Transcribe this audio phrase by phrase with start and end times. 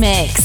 [0.00, 0.39] mix.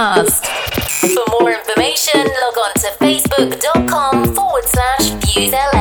[0.00, 0.46] podcast.
[1.14, 5.79] For more information, log on to facebook.com forward slash viewsla.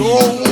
[0.00, 0.49] Sou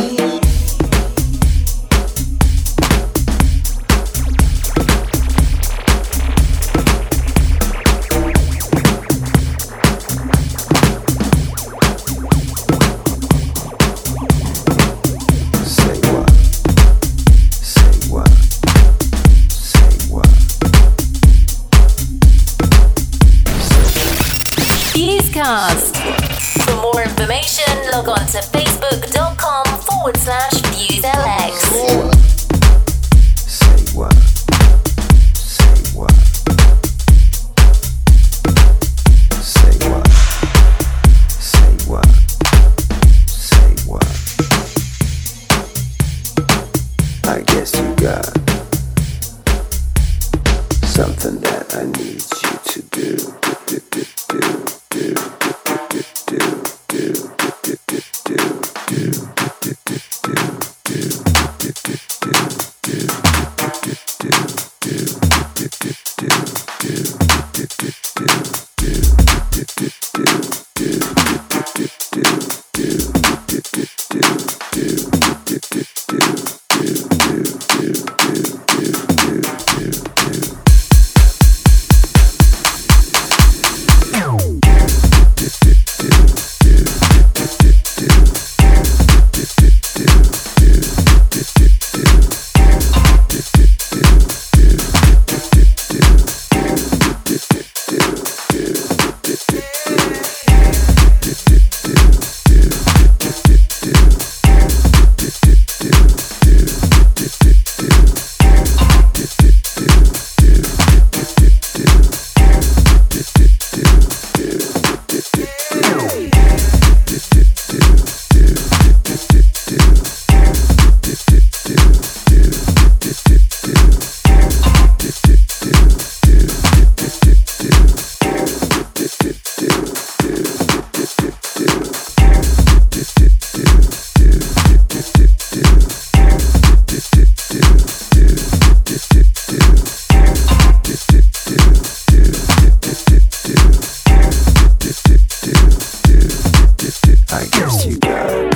[147.88, 148.54] you got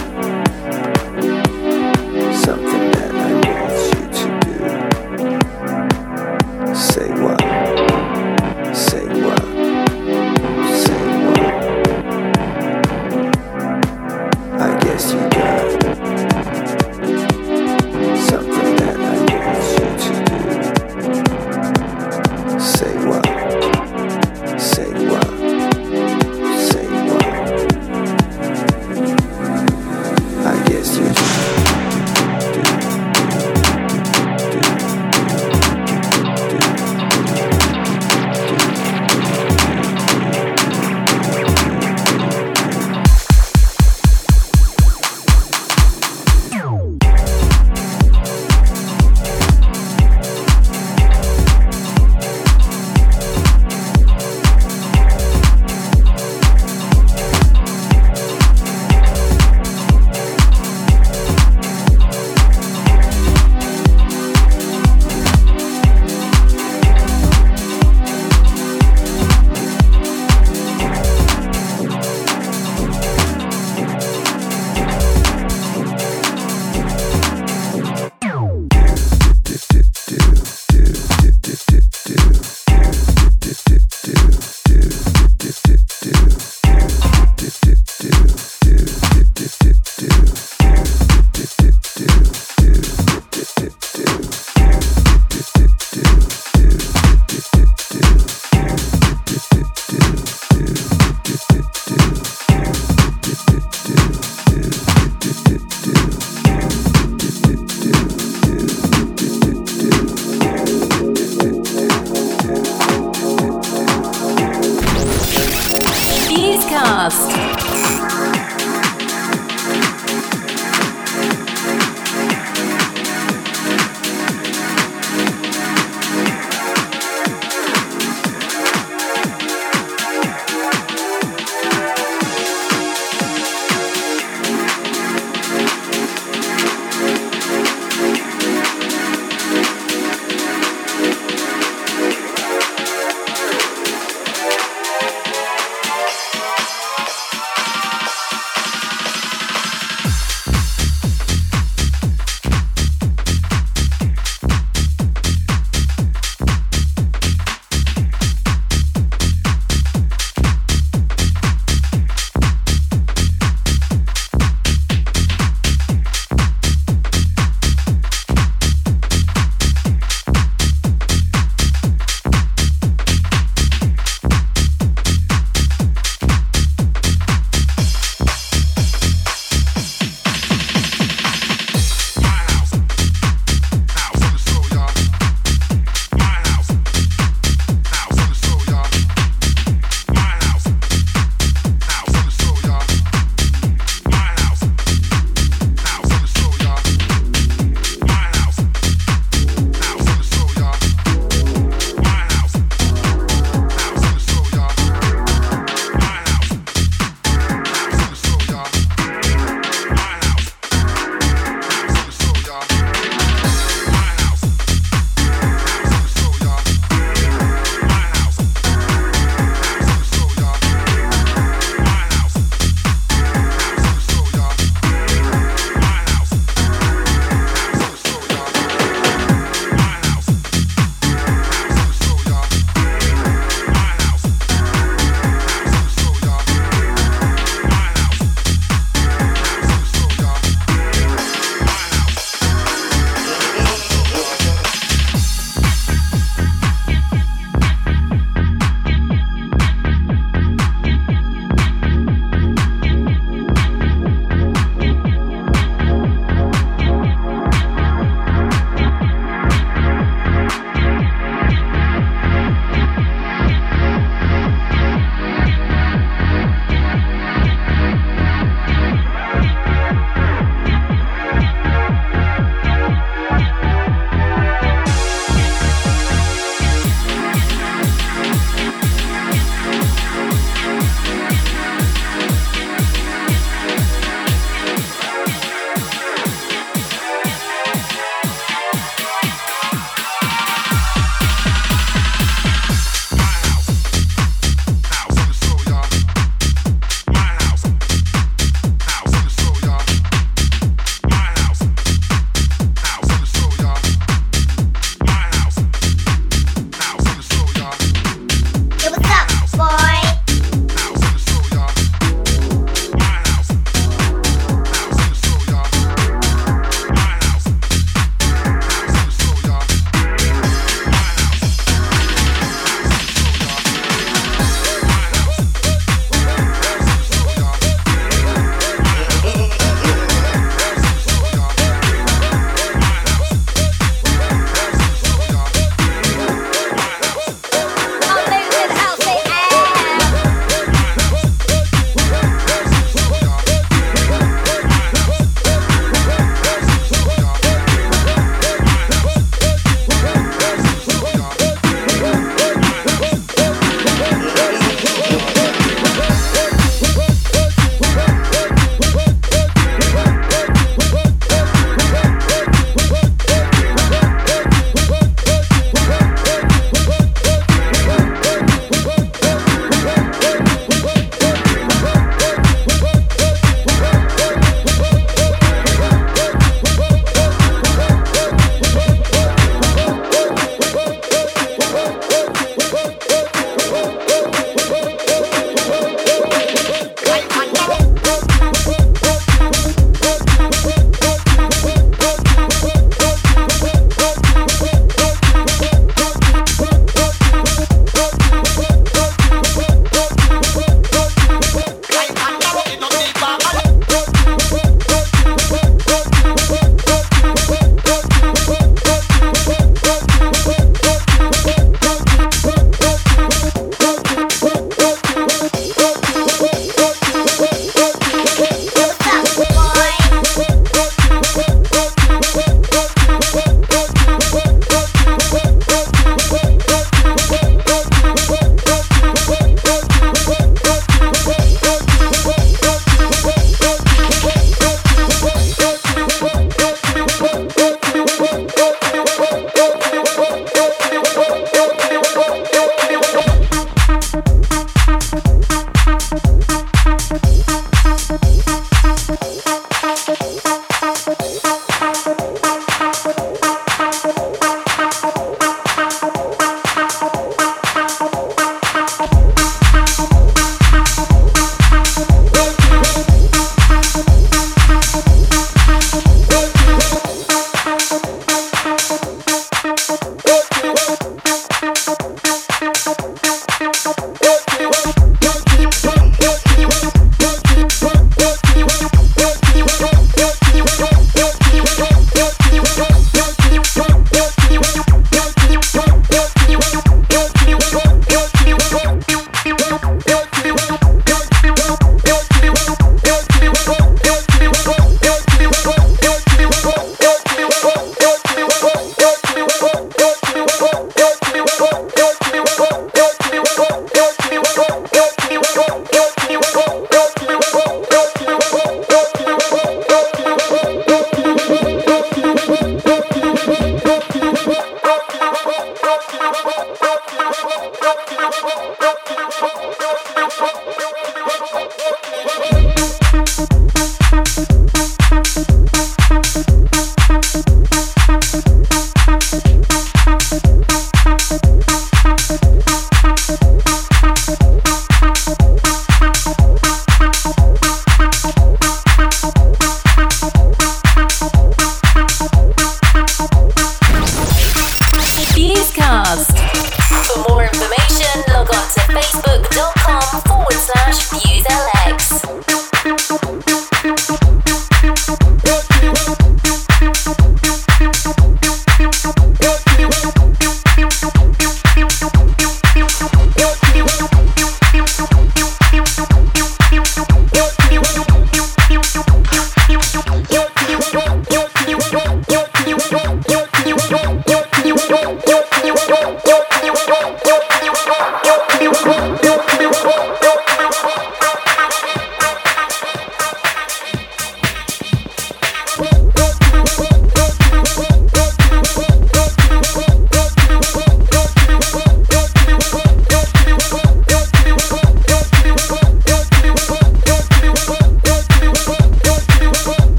[2.35, 2.82] something.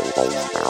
[0.00, 0.68] The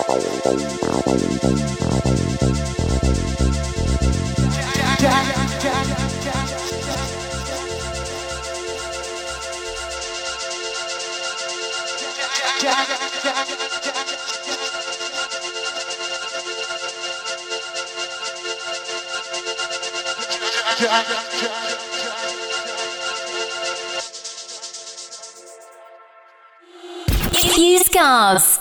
[27.92, 28.57] guest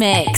[0.00, 0.29] mix.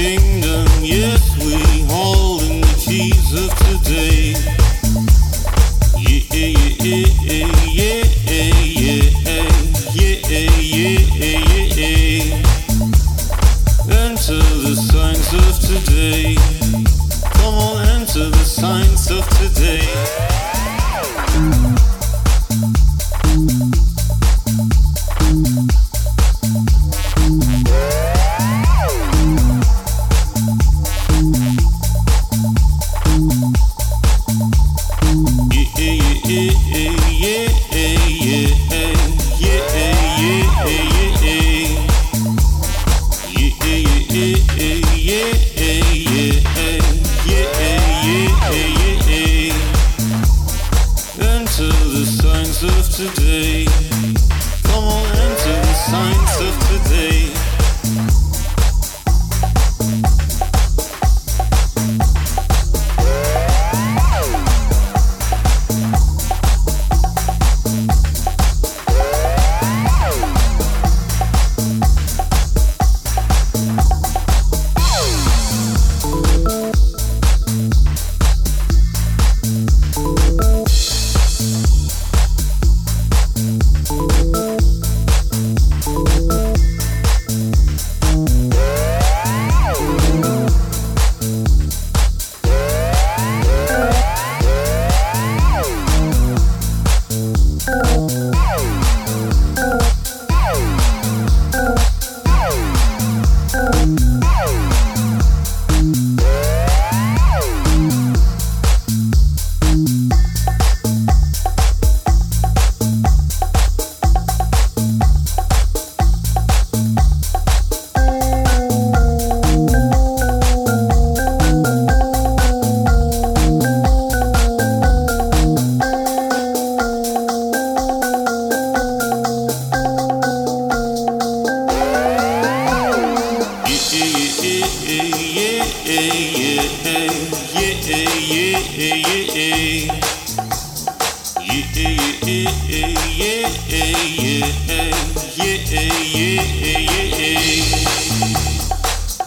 [0.00, 1.49] kingdom, yes, we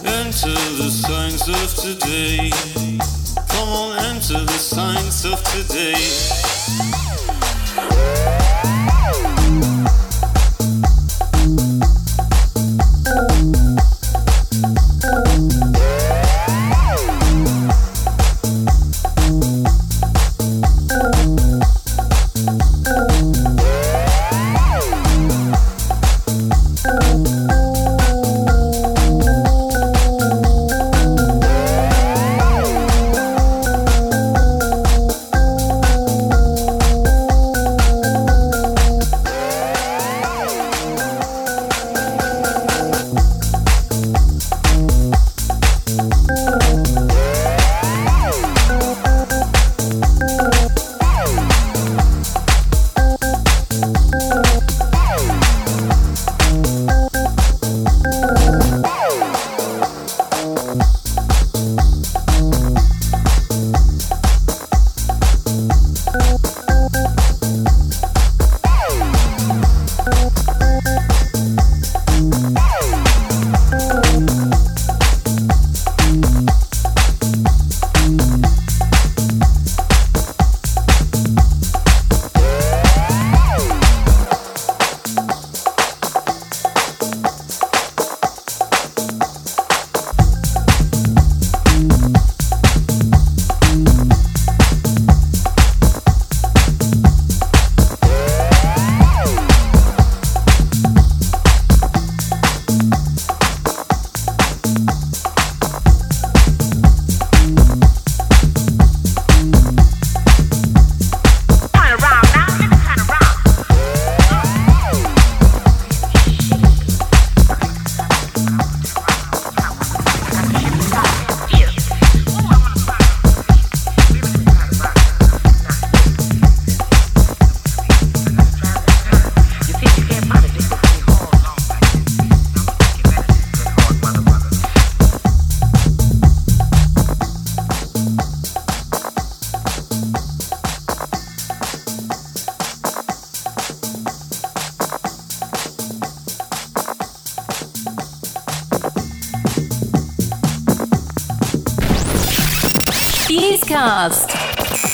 [0.06, 2.50] Enter the signs of today.
[3.48, 5.94] Come on, enter the signs of today.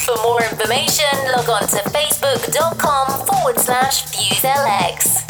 [0.06, 5.29] For more information, log on to facebook.com forward slash viewsLX.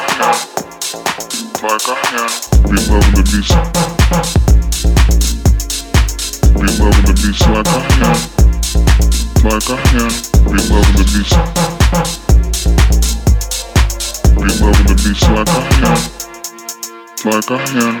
[2.91, 3.13] Be loving
[7.05, 8.19] the beats like I am.
[9.45, 10.11] Like I am.
[14.35, 15.99] Be loving the beats like I am.
[17.31, 18.00] Like I am.